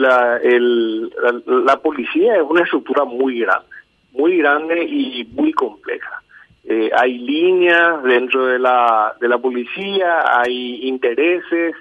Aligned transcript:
la, 0.00 0.38
el, 0.38 1.10
la, 1.46 1.76
policía 1.80 2.36
es 2.36 2.42
una 2.42 2.62
estructura 2.62 3.04
muy 3.04 3.40
grande, 3.40 3.68
muy 4.12 4.38
grande 4.38 4.84
y 4.84 5.24
muy 5.32 5.52
compleja. 5.52 6.22
Eh, 6.64 6.90
hay 6.94 7.18
líneas 7.18 8.02
dentro 8.02 8.46
de 8.46 8.58
la, 8.58 9.14
de 9.20 9.28
la 9.28 9.38
policía, 9.38 10.40
hay 10.40 10.86
intereses, 10.86 11.74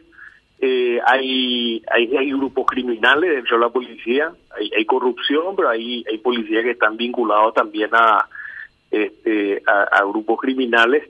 eh, 0.61 0.99
hay, 1.05 1.81
hay, 1.91 2.17
hay 2.17 2.31
grupos 2.31 2.65
criminales 2.65 3.35
dentro 3.35 3.57
de 3.57 3.65
la 3.65 3.69
policía, 3.69 4.31
hay, 4.57 4.71
hay 4.77 4.85
corrupción, 4.85 5.55
pero 5.55 5.69
hay, 5.69 6.03
hay 6.09 6.17
policías 6.17 6.63
que 6.63 6.71
están 6.71 6.97
vinculados 6.97 7.53
también 7.53 7.89
a, 7.93 8.25
este, 8.89 9.61
a, 9.65 10.03
grupos 10.05 10.39
criminales. 10.39 11.03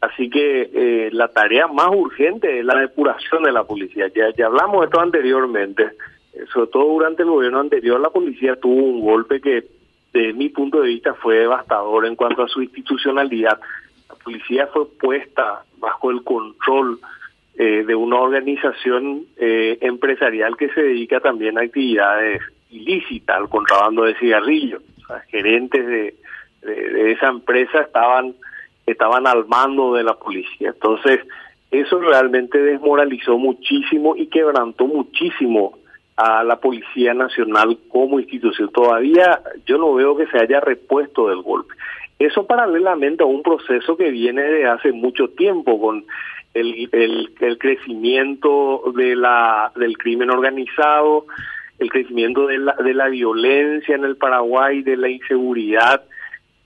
Así 0.00 0.28
que 0.28 0.70
eh, 0.72 1.08
la 1.12 1.28
tarea 1.28 1.66
más 1.66 1.88
urgente 1.88 2.58
es 2.58 2.64
la 2.64 2.78
depuración 2.78 3.42
de 3.42 3.52
la 3.52 3.64
policía. 3.64 4.08
Ya, 4.14 4.30
ya 4.36 4.46
hablamos 4.46 4.80
de 4.80 4.84
esto 4.86 5.00
anteriormente. 5.00 5.92
Eh, 6.34 6.44
sobre 6.52 6.70
todo 6.70 6.84
durante 6.84 7.22
el 7.22 7.30
gobierno 7.30 7.60
anterior, 7.60 8.00
la 8.00 8.10
policía 8.10 8.56
tuvo 8.56 8.82
un 8.82 9.00
golpe 9.00 9.40
que, 9.40 9.64
desde 10.12 10.32
mi 10.32 10.48
punto 10.48 10.80
de 10.80 10.88
vista, 10.88 11.14
fue 11.14 11.38
devastador 11.38 12.06
en 12.06 12.16
cuanto 12.16 12.42
a 12.42 12.48
su 12.48 12.62
institucionalidad. 12.62 13.58
La 14.08 14.14
policía 14.16 14.68
fue 14.68 14.88
puesta 14.88 15.64
bajo 15.78 16.10
el 16.10 16.22
control 16.22 16.98
eh, 17.56 17.84
de 17.86 17.94
una 17.94 18.16
organización 18.16 19.26
empresarial 19.36 20.56
que 20.56 20.70
se 20.70 20.82
dedica 20.82 21.20
también 21.20 21.58
a 21.58 21.62
actividades 21.62 22.42
ilícitas, 22.70 23.36
al 23.36 23.48
contrabando 23.48 24.04
de 24.04 24.14
cigarrillos. 24.16 24.82
O 25.08 25.14
gerentes 25.28 25.86
de, 25.86 26.14
de, 26.62 27.12
esa 27.12 27.28
empresa 27.28 27.82
estaban 27.82 28.34
estaban 28.86 29.26
al 29.26 29.46
mando 29.46 29.94
de 29.94 30.02
la 30.02 30.14
policía. 30.14 30.70
Entonces, 30.70 31.20
eso 31.70 31.98
realmente 31.98 32.58
desmoralizó 32.58 33.38
muchísimo 33.38 34.14
y 34.16 34.26
quebrantó 34.26 34.86
muchísimo 34.86 35.78
a 36.16 36.44
la 36.44 36.60
Policía 36.60 37.14
Nacional 37.14 37.78
como 37.88 38.20
institución. 38.20 38.70
Todavía 38.72 39.40
yo 39.66 39.78
no 39.78 39.94
veo 39.94 40.16
que 40.16 40.26
se 40.26 40.38
haya 40.38 40.60
repuesto 40.60 41.28
del 41.28 41.42
golpe. 41.42 41.74
Eso 42.18 42.46
paralelamente 42.46 43.22
a 43.22 43.26
un 43.26 43.42
proceso 43.42 43.96
que 43.96 44.10
viene 44.10 44.42
de 44.42 44.66
hace 44.66 44.92
mucho 44.92 45.28
tiempo 45.28 45.80
con 45.80 46.04
el, 46.54 46.88
el, 46.92 47.58
crecimiento 47.58 48.92
de 48.94 49.16
la, 49.16 49.72
del 49.74 49.98
crimen 49.98 50.30
organizado, 50.30 51.26
el 51.80 51.90
crecimiento 51.90 52.46
de 52.46 52.58
la, 52.58 52.74
de 52.74 52.94
la 52.94 53.08
violencia 53.08 53.96
en 53.96 54.04
el 54.04 54.16
Paraguay, 54.16 54.82
de 54.82 54.96
la 54.96 55.08
inseguridad, 55.08 56.04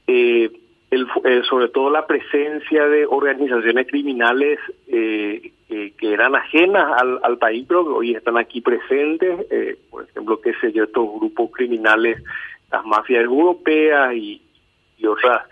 eh, 0.07 0.51
el, 0.91 1.07
eh, 1.25 1.43
sobre 1.49 1.69
todo 1.69 1.91
la 1.91 2.07
presencia 2.07 2.87
de 2.87 3.07
organizaciones 3.07 3.87
criminales 3.87 4.59
eh, 4.87 5.53
que 5.69 6.13
eran 6.13 6.35
ajenas 6.35 7.03
al, 7.23 7.39
país, 7.39 7.67
pero 7.69 7.85
que 7.85 7.91
hoy 7.91 8.15
están 8.15 8.39
aquí 8.39 8.63
presentes, 8.63 9.47
eh, 9.51 9.77
por 9.91 10.05
ejemplo, 10.05 10.41
qué 10.41 10.55
sé 10.61 10.73
yo, 10.73 10.85
estos 10.85 11.07
grupos 11.21 11.51
criminales, 11.53 12.23
las 12.73 12.85
mafias 12.87 13.25
europeas 13.25 14.15
y, 14.15 14.41
otras 15.07 15.43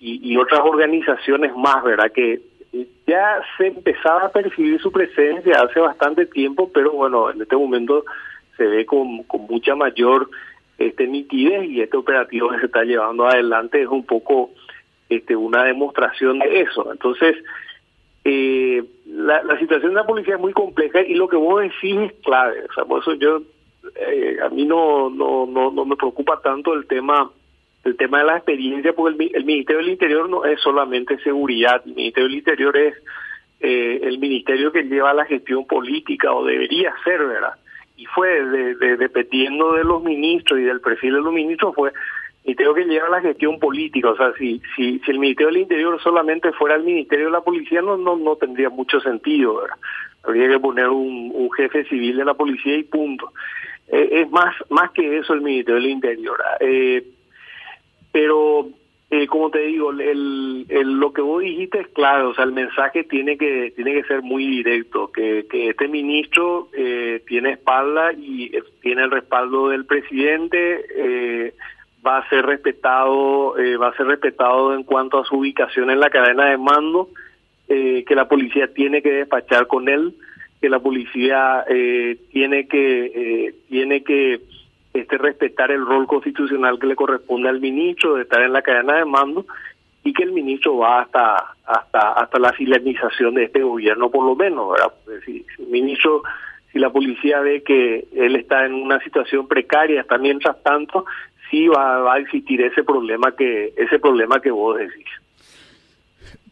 y, 0.00 0.36
otras 0.38 0.60
organizaciones 0.60 1.54
más, 1.56 1.84
¿verdad? 1.84 2.10
Que 2.10 2.40
ya 3.06 3.40
se 3.58 3.66
empezaba 3.66 4.26
a 4.26 4.32
percibir 4.32 4.80
su 4.80 4.90
presencia 4.90 5.60
hace 5.60 5.78
bastante 5.78 6.24
tiempo, 6.26 6.70
pero 6.72 6.92
bueno, 6.92 7.30
en 7.30 7.42
este 7.42 7.56
momento 7.56 8.04
se 8.56 8.64
ve 8.64 8.86
con, 8.86 9.24
con 9.24 9.42
mucha 9.42 9.74
mayor 9.74 10.30
este 10.78 11.06
nitidez 11.06 11.68
y 11.68 11.82
este 11.82 11.98
operativo 11.98 12.48
que 12.48 12.60
se 12.60 12.66
está 12.66 12.84
llevando 12.84 13.26
adelante 13.26 13.82
es 13.82 13.88
un 13.88 14.04
poco 14.04 14.50
este 15.10 15.36
una 15.36 15.64
demostración 15.64 16.38
de 16.38 16.62
eso. 16.62 16.90
Entonces, 16.90 17.36
eh, 18.24 18.59
la, 19.30 19.42
la 19.44 19.58
situación 19.58 19.92
de 19.92 20.00
la 20.00 20.06
policía 20.06 20.34
es 20.34 20.40
muy 20.40 20.52
compleja 20.52 21.00
y 21.02 21.14
lo 21.14 21.28
que 21.28 21.36
vos 21.36 21.62
decís 21.62 21.96
es 21.98 22.12
clave. 22.24 22.64
O 22.68 22.72
sea, 22.72 22.84
por 22.84 23.00
eso 23.00 23.14
yo, 23.14 23.42
eh, 23.94 24.38
a 24.42 24.48
mí 24.48 24.64
no, 24.64 25.08
no, 25.08 25.46
no, 25.46 25.70
no 25.70 25.84
me 25.84 25.96
preocupa 25.96 26.40
tanto 26.42 26.74
el 26.74 26.86
tema 26.86 27.30
el 27.82 27.96
tema 27.96 28.18
de 28.18 28.24
la 28.24 28.36
experiencia, 28.36 28.92
porque 28.92 29.24
el, 29.24 29.36
el 29.36 29.44
Ministerio 29.46 29.78
del 29.78 29.92
Interior 29.92 30.28
no 30.28 30.44
es 30.44 30.60
solamente 30.60 31.18
seguridad, 31.20 31.80
el 31.86 31.94
Ministerio 31.94 32.28
del 32.28 32.38
Interior 32.38 32.76
es 32.76 32.94
eh, 33.60 34.00
el 34.02 34.18
ministerio 34.18 34.70
que 34.70 34.82
lleva 34.82 35.14
la 35.14 35.24
gestión 35.24 35.66
política 35.66 36.30
o 36.32 36.44
debería 36.44 36.92
ser, 37.04 37.24
¿verdad? 37.24 37.54
y 38.00 38.06
fue 38.06 38.42
de, 38.46 38.96
dependiendo 38.96 39.74
de 39.74 39.84
los 39.84 40.02
ministros 40.02 40.58
y 40.58 40.62
del 40.62 40.80
perfil 40.80 41.12
de 41.14 41.20
los 41.20 41.34
ministros 41.34 41.74
fue 41.74 41.92
y 42.50 42.56
tengo 42.56 42.74
que 42.74 42.84
llevar 42.84 43.10
la 43.10 43.20
gestión 43.20 43.60
política 43.60 44.10
o 44.10 44.16
sea 44.16 44.32
si 44.36 44.60
si 44.74 44.98
si 44.98 45.10
el 45.10 45.20
ministerio 45.20 45.52
del 45.52 45.62
interior 45.62 46.02
solamente 46.02 46.50
fuera 46.52 46.74
el 46.74 46.82
ministerio 46.82 47.26
de 47.26 47.32
la 47.32 47.42
policía 47.42 47.80
no 47.80 47.96
no 47.96 48.16
no 48.16 48.34
tendría 48.34 48.70
mucho 48.70 49.00
sentido 49.00 49.62
habría 50.24 50.48
que 50.48 50.58
poner 50.58 50.88
un, 50.88 51.48
jefe 51.56 51.84
civil 51.84 52.16
de 52.18 52.24
la 52.24 52.34
policía 52.34 52.76
y 52.76 52.82
punto. 52.84 53.32
Eh, 53.88 54.22
es 54.22 54.30
más 54.30 54.54
más 54.68 54.90
que 54.90 55.18
eso 55.18 55.32
el 55.32 55.42
ministerio 55.42 55.80
del 55.80 55.90
interior 55.90 56.38
eh, 56.60 57.04
pero 58.10 58.68
eh, 59.12 59.26
como 59.26 59.50
te 59.50 59.60
digo, 59.60 59.90
lo 59.92 61.12
que 61.12 61.20
vos 61.20 61.42
dijiste 61.42 61.80
es 61.80 61.88
claro, 61.88 62.30
o 62.30 62.34
sea, 62.34 62.44
el 62.44 62.52
mensaje 62.52 63.02
tiene 63.02 63.36
que 63.36 63.72
tiene 63.74 63.92
que 63.92 64.04
ser 64.04 64.22
muy 64.22 64.46
directo, 64.46 65.10
que, 65.10 65.46
que 65.50 65.70
este 65.70 65.88
ministro 65.88 66.68
tiene 67.26 67.52
espalda 67.52 68.12
y 68.12 68.52
tiene 68.82 69.02
el 69.02 69.10
respaldo 69.10 69.70
del 69.70 69.84
presidente, 69.84 71.52
va 72.06 72.18
a 72.18 72.28
ser 72.28 72.46
respetado, 72.46 73.58
eh, 73.58 73.76
va 73.76 73.88
a 73.88 73.96
ser 73.96 74.06
respetado 74.06 74.74
en 74.74 74.84
cuanto 74.84 75.18
a 75.18 75.24
su 75.24 75.36
ubicación 75.36 75.90
en 75.90 76.00
la 76.00 76.10
cadena 76.10 76.46
de 76.46 76.58
mando, 76.58 77.08
eh, 77.68 78.04
que 78.04 78.14
la 78.14 78.26
policía 78.26 78.72
tiene 78.72 79.00
que 79.00 79.12
despachar 79.12 79.66
con 79.66 79.88
él, 79.88 80.14
que 80.60 80.68
la 80.68 80.80
policía 80.80 81.64
eh, 81.68 82.18
tiene 82.32 82.66
que 82.66 83.04
eh, 83.14 83.54
tiene 83.68 84.02
que 84.02 84.40
este 84.92 85.16
respetar 85.16 85.70
el 85.70 85.86
rol 85.86 86.06
constitucional 86.06 86.78
que 86.78 86.88
le 86.88 86.96
corresponde 86.96 87.48
al 87.48 87.60
ministro 87.60 88.16
de 88.16 88.22
estar 88.22 88.42
en 88.42 88.52
la 88.52 88.62
cadena 88.62 88.96
de 88.96 89.04
mando 89.04 89.46
y 90.02 90.12
que 90.12 90.24
el 90.24 90.32
ministro 90.32 90.78
va 90.78 91.02
hasta 91.02 91.54
hasta 91.64 92.12
hasta 92.12 92.38
la 92.38 92.52
silenización 92.56 93.34
de 93.34 93.44
este 93.44 93.62
gobierno 93.62 94.10
por 94.10 94.26
lo 94.26 94.34
menos 94.34 94.76
si, 95.24 95.46
el 95.58 95.68
ministro 95.68 96.22
si 96.72 96.78
la 96.78 96.90
policía 96.90 97.40
ve 97.40 97.62
que 97.62 98.08
él 98.12 98.36
está 98.36 98.66
en 98.66 98.74
una 98.74 98.98
situación 99.00 99.46
precaria 99.46 100.00
hasta 100.00 100.18
mientras 100.18 100.60
tanto 100.62 101.04
sí 101.50 101.68
va, 101.68 102.12
a 102.12 102.18
existir 102.18 102.60
ese 102.62 102.82
problema 102.84 103.34
que 103.36 103.74
ese 103.76 103.98
problema 103.98 104.40
que 104.40 104.50
vos 104.50 104.78
decís 104.78 105.06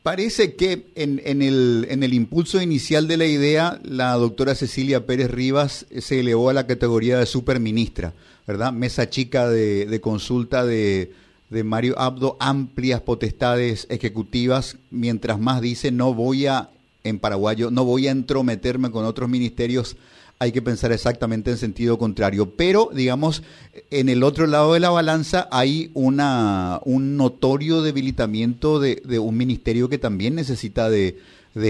Parece 0.03 0.57
que 0.57 0.87
en, 0.95 1.43
el, 1.43 1.87
en 1.91 2.03
el 2.03 2.15
impulso 2.15 2.63
inicial 2.63 3.09
de 3.09 3.19
la 3.19 3.27
idea, 3.27 3.79
la 3.83 4.13
doctora 4.15 4.55
Cecilia 4.55 5.05
Pérez 5.05 5.31
Rivas 5.31 5.87
se 5.91 6.21
elevó 6.21 6.49
a 6.49 6.55
la 6.55 6.67
categoría 6.67 7.19
de 7.19 7.27
superministra, 7.27 8.15
¿verdad? 8.47 8.73
Mesa 8.73 9.11
chica 9.11 9.51
de, 9.51 9.85
de 9.85 10.01
consulta 10.01 10.65
de, 10.65 11.13
de 11.51 11.65
Mario 11.65 11.99
Abdo, 11.99 12.37
amplias 12.41 13.01
potestades 13.01 13.87
ejecutivas, 13.91 14.79
mientras 14.91 15.39
más 15.41 15.61
dice, 15.61 15.91
no 15.91 16.15
voy 16.15 16.47
a, 16.47 16.71
en 17.05 17.19
paraguayo, 17.19 17.71
no 17.71 17.85
voy 17.85 18.09
a 18.09 18.13
entrometerme 18.13 18.91
con 18.91 19.05
otros 19.05 19.29
ministerios 19.29 19.97
hay 20.41 20.53
que 20.53 20.63
pensar 20.63 20.93
exactamente 20.93 21.51
en 21.51 21.59
sentido 21.59 21.99
contrario. 21.99 22.55
Pero, 22.57 22.91
digamos, 22.93 23.43
en 23.91 24.09
el 24.09 24.23
otro 24.23 24.47
lado 24.47 24.75
de 24.75 24.81
la 24.81 24.91
balanza 24.91 25.49
hay 25.51 25.91
una, 25.95 26.81
un 26.85 27.17
notorio 27.17 27.83
debilitamiento 27.83 28.79
de, 28.79 29.03
de 29.05 29.19
un 29.19 29.37
ministerio 29.37 29.89
que 29.89 29.99
también 29.99 30.37
necesita 30.37 30.89
de, 30.91 31.17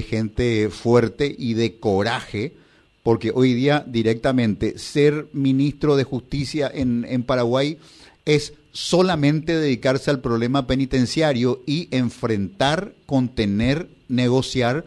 gente 0.06 0.68
fuerte 0.68 1.34
y 1.38 1.54
de 1.54 1.76
coraje, 1.76 2.52
porque 3.02 3.32
hoy 3.34 3.54
día 3.54 3.84
directamente 3.86 4.78
ser 4.78 5.28
ministro 5.32 5.96
de 5.96 6.04
justicia 6.04 6.70
en, 6.72 7.06
en 7.08 7.22
Paraguay 7.22 7.78
es 8.26 8.52
solamente 8.72 9.56
dedicarse 9.56 10.10
al 10.10 10.20
problema 10.20 10.66
penitenciario 10.66 11.62
y 11.64 11.88
enfrentar, 11.90 12.92
contener, 13.06 13.88
negociar 14.08 14.84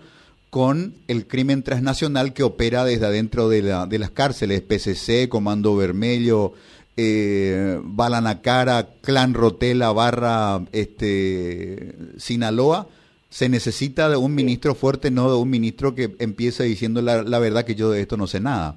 con 0.52 0.96
el 1.08 1.28
crimen 1.28 1.64
transnacional 1.64 2.34
que 2.34 2.44
opera 2.44 2.84
desde 2.84 3.06
adentro 3.06 3.48
de, 3.48 3.62
la, 3.64 3.86
de 3.86 3.98
las 3.98 4.12
cárceles, 4.12 4.62
PCC, 4.62 5.30
Comando 5.30 5.78
Vermelho, 5.78 6.52
eh, 6.98 7.80
Balanacara, 7.82 8.90
Clan 9.02 9.34
Rotela, 9.34 9.94
barra 9.94 10.60
este, 10.74 11.94
Sinaloa, 12.18 12.88
se 13.30 13.48
necesita 13.48 14.10
de 14.10 14.18
un 14.18 14.36
ministro 14.36 14.76
fuerte, 14.76 15.10
no 15.10 15.32
de 15.32 15.42
un 15.42 15.50
ministro 15.50 15.96
que 15.96 16.10
empiece 16.20 16.66
diciendo 16.66 17.02
la, 17.02 17.24
la 17.24 17.40
verdad 17.40 17.64
que 17.64 17.76
yo 17.76 17.90
de 17.90 18.02
esto 18.02 18.18
no 18.18 18.28
sé 18.28 18.42
nada. 18.42 18.76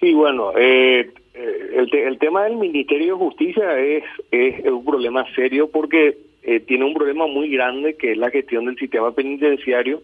Sí, 0.00 0.12
bueno, 0.12 0.58
eh, 0.58 1.08
eh 1.34 1.70
el, 1.76 1.94
el 1.94 2.18
tema 2.18 2.42
del 2.42 2.56
Ministerio 2.56 3.14
de 3.14 3.24
Justicia 3.24 3.78
es, 3.78 4.02
es 4.32 4.64
un 4.64 4.84
problema 4.84 5.24
serio 5.36 5.70
porque 5.70 6.27
eh, 6.42 6.60
tiene 6.60 6.84
un 6.84 6.94
problema 6.94 7.26
muy 7.26 7.50
grande 7.50 7.96
que 7.96 8.12
es 8.12 8.18
la 8.18 8.30
gestión 8.30 8.66
del 8.66 8.76
sistema 8.76 9.12
penitenciario, 9.12 10.02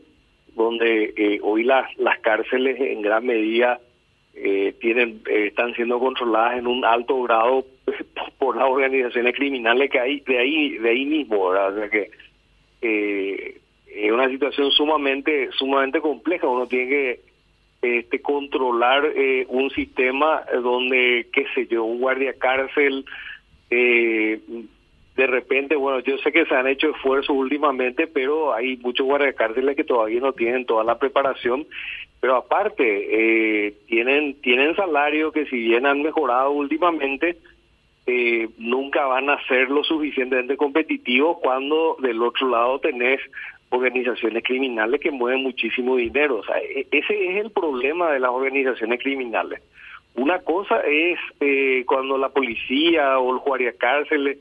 donde 0.55 1.13
eh, 1.17 1.39
hoy 1.43 1.65
las, 1.65 1.97
las 1.99 2.19
cárceles 2.21 2.81
en 2.81 3.03
gran 3.03 3.27
medida 3.27 3.81
eh, 4.35 4.75
tienen 4.81 5.21
están 5.27 5.75
siendo 5.75 5.99
controladas 5.99 6.59
en 6.59 6.67
un 6.67 6.85
alto 6.85 7.23
grado 7.23 7.65
por 8.39 8.57
las 8.57 8.69
organizaciones 8.69 9.35
criminales 9.35 9.91
que 9.91 10.01
hay 10.01 10.21
de 10.21 10.39
ahí 10.39 10.79
de 10.79 10.91
ahí 10.91 11.05
mismo, 11.05 11.51
¿verdad? 11.51 11.73
O 11.73 11.81
sea 11.81 11.89
que 11.89 12.11
es 13.87 14.13
una 14.13 14.29
situación 14.29 14.71
sumamente 14.73 15.51
sumamente 15.53 16.01
compleja. 16.01 16.49
Uno 16.49 16.67
tiene 16.67 16.89
que 16.89 17.21
este, 17.85 18.21
controlar 18.21 19.05
eh, 19.15 19.45
un 19.49 19.71
sistema 19.71 20.43
donde, 20.63 21.29
qué 21.33 21.47
sé 21.55 21.67
yo, 21.67 21.85
un 21.85 22.01
guardia 22.01 22.33
cárcel, 22.33 23.05
eh, 23.71 24.41
de 25.17 25.27
repente, 25.27 25.77
bueno, 25.77 26.01
yo 26.01 26.19
sé 26.19 26.33
que 26.33 26.45
se 26.47 26.55
han 26.55 26.67
hecho 26.67 26.91
esfuerzos 26.91 27.37
últimamente, 27.37 28.07
pero 28.07 28.53
hay 28.53 28.77
muchos 28.79 29.07
guardiacárceles 29.07 29.77
que 29.77 29.85
todavía 29.85 30.21
no 30.21 30.33
tienen 30.33 30.67
toda 30.67 30.83
la 30.83 30.99
preparación, 30.99 31.67
pero 32.21 32.37
aparte, 32.37 33.67
eh, 33.67 33.75
tienen, 33.87 34.41
tienen 34.41 34.75
salario 34.75 35.31
que 35.31 35.47
si 35.47 35.57
bien 35.57 35.87
han 35.87 36.03
mejorado 36.03 36.51
últimamente, 36.51 37.37
eh, 38.07 38.49
nunca 38.59 39.07
van 39.07 39.31
a 39.31 39.43
ser 39.47 39.71
lo 39.71 39.85
suficientemente 39.85 40.57
competitivos 40.57 41.39
cuando 41.43 41.97
del 42.01 42.23
otro 42.23 42.49
lado 42.49 42.79
tenés 42.81 43.21
organizaciones 43.71 44.43
criminales 44.43 45.01
que 45.01 45.11
mueven 45.11 45.43
muchísimo 45.43 45.97
dinero. 45.97 46.39
O 46.39 46.45
sea, 46.45 46.59
e, 46.59 46.87
ese 46.91 47.31
es 47.31 47.45
el 47.45 47.51
problema 47.51 48.11
de 48.11 48.21
las 48.21 48.31
organizaciones 48.31 49.01
criminales. 49.01 49.63
Una 50.17 50.39
cosa 50.41 50.81
es 50.81 51.19
eh, 51.41 51.85
cuando 51.87 52.17
la 52.19 52.29
policía 52.29 53.19
o 53.19 53.35
el 53.35 53.41
guardiacárceles 53.41 54.39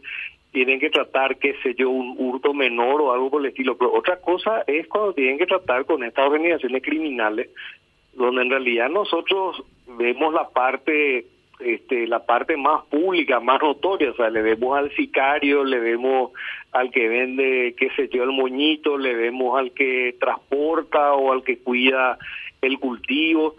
tienen 0.54 0.80
que 0.80 0.90
tratar, 0.90 1.38
qué 1.38 1.56
sé 1.64 1.74
yo, 1.76 1.90
un 1.90 2.16
hurto 2.18 2.54
menor 2.54 3.02
o 3.02 3.12
algo 3.12 3.32
por 3.32 3.42
el 3.42 3.48
estilo, 3.48 3.76
pero 3.76 3.94
otra 3.94 4.22
cosa 4.22 4.64
es 4.68 4.88
cuando 4.88 5.14
tienen 5.14 5.38
que 5.38 5.48
tratar 5.48 5.86
con 5.86 6.04
estas 6.04 6.28
organizaciones 6.28 6.82
criminales, 6.84 7.50
donde 8.14 8.44
en 8.44 8.52
realidad 8.52 8.90
nosotros 8.90 9.64
vemos 9.98 10.34
la 10.34 10.48
parte 10.50 11.26
este, 11.60 12.08
la 12.08 12.26
parte 12.26 12.58
más 12.58 12.84
pública, 12.86 13.40
más 13.40 13.62
notoria, 13.62 14.12
o 14.12 14.16
sea, 14.16 14.30
le 14.30 14.42
vemos 14.42 14.78
al 14.78 14.92
sicario, 14.96 15.64
le 15.64 15.80
vemos 15.80 16.32
al 16.72 16.92
que 16.92 17.08
vende, 17.08 17.74
qué 17.78 17.90
sé 17.96 18.10
yo, 18.10 18.24
el 18.24 18.32
moñito, 18.32 18.98
le 18.98 19.14
vemos 19.16 19.58
al 19.58 19.72
que 19.72 20.16
transporta 20.20 21.14
o 21.14 21.32
al 21.32 21.44
que 21.44 21.60
cuida 21.60 22.18
el 22.62 22.80
cultivo, 22.80 23.56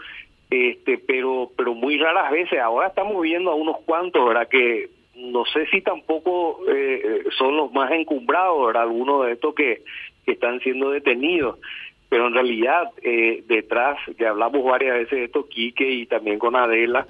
este, 0.51 0.99
pero, 0.99 1.51
pero 1.57 1.75
muy 1.75 1.99
raras 1.99 2.31
veces, 2.31 2.61
ahora 2.61 2.89
estamos 2.89 3.23
viendo 3.23 3.51
a 3.51 3.55
unos 3.55 3.79
cuantos, 3.81 4.27
¿verdad? 4.27 4.49
Que 4.49 4.91
no 5.35 5.45
sé 5.45 5.67
si 5.67 5.83
tampoco 5.83 6.61
eh, 6.69 7.25
son 7.37 7.57
los 7.57 7.73
más 7.73 7.91
encumbrados. 7.93 8.75
Algunos 8.75 9.27
de 9.27 9.33
estos 9.33 9.55
que, 9.55 9.83
que 10.25 10.33
están 10.33 10.61
siendo 10.61 10.91
detenidos 10.91 11.59
pero 12.15 12.29
en 12.29 12.35
realidad 12.35 12.91
eh, 13.03 13.43
detrás, 13.49 13.99
ya 14.21 14.31
hablamos 14.31 14.63
varias 14.63 14.99
veces 14.99 15.19
de 15.19 15.25
esto, 15.25 15.49
Quique 15.49 15.91
y 15.91 16.07
también 16.07 16.39
con 16.39 16.55
Adela, 16.55 17.09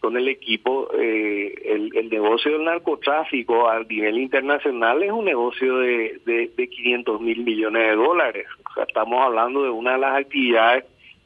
con 0.00 0.16
el 0.16 0.28
equipo, 0.28 0.88
eh, 0.98 1.54
el, 1.64 2.08
negocio 2.08 2.52
del 2.52 2.64
narcotráfico 2.64 3.68
a 3.68 3.80
nivel 3.80 4.16
internacional 4.16 5.02
es 5.02 5.12
un 5.12 5.26
negocio 5.26 5.78
de, 5.78 6.20
de, 6.24 6.68
500 6.68 7.20
mil 7.20 7.44
millones 7.44 7.82
de 7.82 7.96
dólares. 7.96 8.46
O 8.70 8.72
sea, 8.72 8.84
estamos 8.84 9.22
hablando 9.22 9.62
de 9.62 9.68
una 9.68 9.92
de 9.92 9.98
las 9.98 10.20
actividades 10.20 10.84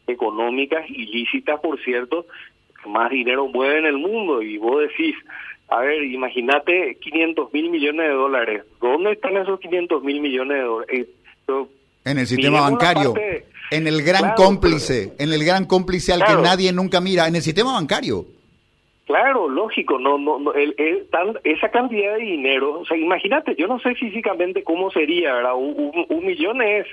económicas 0.08 0.88
ilícitas, 0.90 1.60
por 1.60 1.78
cierto, 1.84 2.26
que 2.82 2.88
más 2.88 3.10
dinero 3.10 3.46
mueve 3.46 3.78
en 3.78 3.86
el 3.86 3.98
mundo. 3.98 4.42
Y 4.42 4.58
vos 4.58 4.80
decís, 4.80 5.14
a 5.70 5.80
ver, 5.80 6.02
imagínate 6.04 6.96
500 7.00 7.52
mil 7.52 7.70
millones 7.70 8.08
de 8.08 8.14
dólares. 8.14 8.64
¿Dónde 8.80 9.12
están 9.12 9.36
esos 9.36 9.60
500 9.60 10.02
mil 10.02 10.20
millones 10.20 10.58
de 10.58 10.64
dólares? 10.64 11.08
Eh, 11.48 11.64
en 12.04 12.18
el 12.18 12.26
sistema 12.26 12.62
bancario. 12.62 13.14
en 13.70 13.86
el 13.86 14.02
gran 14.02 14.34
cómplice, 14.34 15.12
en 15.18 15.32
el 15.32 15.44
gran 15.44 15.66
cómplice 15.66 16.12
al 16.12 16.24
que 16.24 16.34
nadie 16.42 16.72
nunca 16.72 17.00
mira, 17.00 17.28
en 17.28 17.36
el 17.36 17.42
sistema 17.42 17.72
bancario. 17.74 18.24
Claro, 19.06 19.48
lógico, 19.48 19.98
no, 19.98 20.18
no, 20.18 20.38
no 20.38 20.52
el, 20.52 20.74
tan, 21.10 21.36
esa 21.42 21.68
cantidad 21.70 22.14
de 22.14 22.22
dinero, 22.22 22.78
o 22.80 22.84
sea, 22.84 22.96
imagínate, 22.96 23.56
yo 23.56 23.66
no 23.66 23.80
sé 23.80 23.96
físicamente 23.96 24.62
cómo 24.62 24.90
sería, 24.92 25.34
¿verdad? 25.34 25.54
Un, 25.56 26.06
un, 26.08 26.24
millón 26.24 26.62
es 26.62 26.86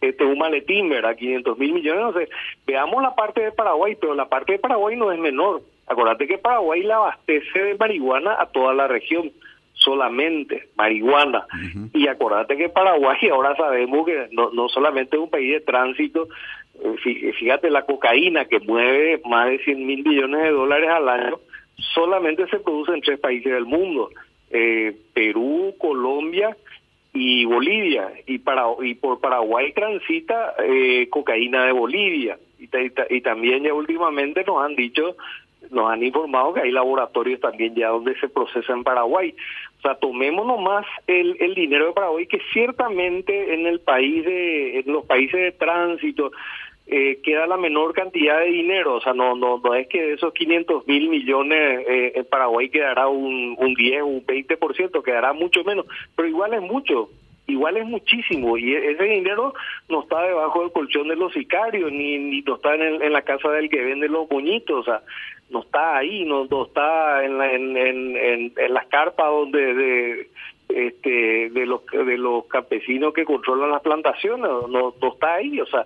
este, 0.00 0.24
un 0.24 0.38
maletín, 0.38 0.88
¿verdad? 0.88 1.14
500 1.14 1.58
mil 1.58 1.72
millones, 1.72 2.02
no 2.02 2.12
sé. 2.12 2.28
Veamos 2.66 3.00
la 3.02 3.14
parte 3.14 3.42
de 3.42 3.52
Paraguay, 3.52 3.96
pero 4.00 4.16
la 4.16 4.28
parte 4.28 4.52
de 4.52 4.58
Paraguay 4.58 4.96
no 4.96 5.12
es 5.12 5.20
menor. 5.20 5.62
Acuérdate 5.90 6.28
que 6.28 6.38
Paraguay 6.38 6.84
le 6.84 6.92
abastece 6.92 7.58
de 7.58 7.74
marihuana 7.74 8.36
a 8.38 8.46
toda 8.46 8.72
la 8.72 8.86
región, 8.86 9.32
solamente 9.72 10.68
marihuana. 10.76 11.46
Y 11.92 12.06
acuérdate 12.06 12.56
que 12.56 12.68
Paraguay 12.68 13.18
ahora 13.32 13.56
sabemos 13.56 14.06
que 14.06 14.28
no, 14.30 14.50
no 14.52 14.68
solamente 14.68 15.16
es 15.16 15.22
un 15.22 15.30
país 15.30 15.52
de 15.52 15.60
tránsito, 15.62 16.28
eh, 16.80 17.32
fíjate 17.36 17.70
la 17.70 17.82
cocaína 17.82 18.44
que 18.44 18.60
mueve 18.60 19.20
más 19.28 19.50
de 19.50 19.58
100 19.64 19.84
mil 19.84 20.04
millones 20.04 20.42
de 20.44 20.50
dólares 20.50 20.90
al 20.90 21.08
año, 21.08 21.40
solamente 21.92 22.46
se 22.46 22.60
produce 22.60 22.92
en 22.92 23.00
tres 23.00 23.18
países 23.18 23.52
del 23.52 23.66
mundo, 23.66 24.10
eh, 24.50 24.96
Perú, 25.12 25.74
Colombia 25.76 26.56
y 27.12 27.44
Bolivia, 27.46 28.12
y, 28.28 28.38
para, 28.38 28.66
y 28.80 28.94
por 28.94 29.18
Paraguay 29.18 29.72
transita 29.72 30.54
eh, 30.62 31.08
cocaína 31.10 31.64
de 31.64 31.72
Bolivia, 31.72 32.38
y, 32.60 32.68
y, 33.10 33.20
también 33.22 33.64
ya 33.64 33.74
últimamente 33.74 34.44
nos 34.44 34.64
han 34.64 34.76
dicho, 34.76 35.16
nos 35.70 35.90
han 35.90 36.02
informado 36.02 36.54
que 36.54 36.60
hay 36.60 36.70
laboratorios 36.70 37.40
también 37.40 37.74
ya 37.74 37.88
donde 37.88 38.18
se 38.18 38.28
procesa 38.28 38.72
en 38.72 38.84
Paraguay. 38.84 39.34
O 39.78 39.82
sea, 39.82 39.94
tomemos 39.94 40.46
nomás 40.46 40.84
el, 41.06 41.36
el 41.40 41.54
dinero 41.54 41.86
de 41.86 41.92
Paraguay, 41.92 42.26
que 42.26 42.40
ciertamente 42.52 43.54
en 43.54 43.66
el 43.66 43.80
país 43.80 44.24
de, 44.24 44.80
en 44.80 44.92
los 44.92 45.06
países 45.06 45.40
de 45.40 45.52
tránsito, 45.52 46.32
eh, 46.92 47.20
queda 47.22 47.46
la 47.46 47.56
menor 47.56 47.94
cantidad 47.94 48.40
de 48.40 48.46
dinero, 48.46 48.96
o 48.96 49.00
sea, 49.00 49.12
no 49.12 49.36
no 49.36 49.60
no 49.62 49.74
es 49.74 49.86
que 49.86 50.02
de 50.02 50.12
esos 50.14 50.34
500 50.34 50.88
mil 50.88 51.08
millones 51.08 51.84
eh, 51.88 52.12
en 52.16 52.24
Paraguay 52.24 52.68
quedará 52.68 53.06
un, 53.06 53.54
un 53.56 53.74
10 53.74 54.02
o 54.02 54.06
un 54.06 54.26
20%, 54.26 55.02
quedará 55.02 55.32
mucho 55.32 55.62
menos, 55.62 55.86
pero 56.16 56.26
igual 56.26 56.52
es 56.52 56.62
mucho, 56.62 57.08
igual 57.50 57.76
es 57.76 57.86
muchísimo, 57.86 58.56
y 58.56 58.74
e, 58.74 58.92
ese 58.92 59.04
dinero 59.04 59.54
no 59.88 60.02
está 60.02 60.22
debajo 60.22 60.60
del 60.60 60.72
colchón 60.72 61.08
de 61.08 61.16
los 61.16 61.32
sicarios, 61.32 61.90
ni, 61.92 62.18
ni 62.18 62.42
no 62.42 62.56
está 62.56 62.74
en, 62.74 63.02
en 63.02 63.12
la 63.12 63.22
casa 63.22 63.50
del 63.50 63.68
que 63.68 63.82
vende 63.82 64.08
los 64.08 64.30
moñitos, 64.30 64.80
o 64.80 64.84
sea, 64.84 65.02
no 65.50 65.60
está 65.60 65.98
ahí, 65.98 66.24
no, 66.24 66.46
no 66.46 66.64
está 66.64 67.24
en, 67.24 67.38
la, 67.38 67.52
en, 67.52 67.76
en, 67.76 68.52
en, 68.56 68.74
las 68.74 68.86
carpas 68.86 69.26
donde 69.26 69.74
de, 69.74 70.26
este 70.68 71.50
de 71.50 71.66
los 71.66 71.84
de 71.86 72.16
los 72.16 72.46
campesinos 72.46 73.12
que 73.12 73.24
controlan 73.24 73.72
las 73.72 73.82
plantaciones 73.82 74.48
no, 74.48 74.94
no 75.02 75.08
está 75.12 75.34
ahí 75.34 75.60
o 75.60 75.66
sea 75.66 75.84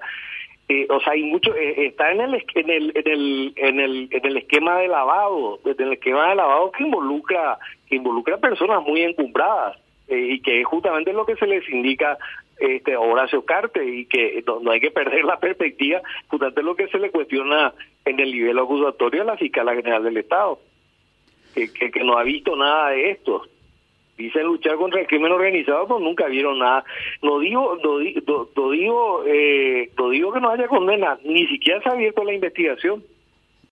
eh, 0.69 0.87
o 0.89 0.99
sea, 1.01 1.13
hay 1.13 1.25
mucho, 1.25 1.55
eh, 1.55 1.87
está 1.87 2.11
en 2.11 2.23
el, 2.23 2.43
en 2.55 2.71
el, 2.71 2.93
en 2.95 3.07
el, 3.07 3.53
en 3.57 3.81
el, 3.81 4.09
en 4.11 4.27
el 4.27 4.37
esquema 4.39 4.79
de 4.79 4.89
lavado, 4.89 5.61
en 5.63 5.79
el 5.79 5.93
esquema 5.93 6.31
de 6.31 6.37
lavado 6.37 6.73
que 6.73 6.85
involucra, 6.85 7.59
que 7.87 7.97
involucra 7.97 8.39
personas 8.39 8.83
muy 8.83 9.03
encumbradas 9.03 9.77
eh, 10.09 10.19
y 10.19 10.41
que 10.41 10.61
es 10.61 10.67
justamente 10.67 11.13
lo 11.13 11.27
que 11.27 11.37
se 11.37 11.47
les 11.47 11.69
indica 11.69 12.19
este 12.59 12.97
Horacio 12.97 13.45
Carte 13.45 13.85
y 13.85 14.07
que 14.07 14.43
no, 14.47 14.71
hay 14.71 14.81
que 14.81 14.91
perder 14.91 15.25
la 15.25 15.41
perspectiva, 15.41 16.01
justamente 16.29 16.63
lo 16.63 16.77
que 16.77 16.89
se 16.89 16.99
le 16.99 17.11
cuestiona 17.11 17.75
en 18.05 18.21
el 18.21 18.31
nivel 18.31 18.59
acusatorio 18.59 19.23
a 19.23 19.27
la 19.27 19.37
fiscal 19.37 19.69
general 19.69 20.05
del 20.05 20.19
Estado, 20.19 20.61
que, 21.55 21.73
que, 21.73 21.91
que 21.91 22.05
no 22.05 22.17
ha 22.17 22.23
visto 22.23 22.55
nada 22.55 22.91
de 22.91 23.11
esto 23.11 23.45
dicen 24.17 24.45
luchar 24.45 24.77
contra 24.77 25.01
el 25.01 25.07
crimen 25.07 25.33
organizado, 25.33 25.87
pero 25.87 26.01
nunca 26.01 26.27
vieron 26.27 26.59
nada. 26.59 26.85
No 27.23 27.39
digo, 27.41 27.79
no, 27.83 27.99
digo, 28.71 29.25
eh, 29.27 29.91
no 29.99 30.11
digo 30.11 30.33
que 30.33 30.41
no 30.41 30.51
haya 30.51 30.69
condena, 30.69 31.19
ni 31.25 31.47
siquiera 31.49 31.83
se 31.83 31.89
ha 31.89 31.93
abierto 31.93 32.25
la 32.25 32.35
investigación. 32.35 33.03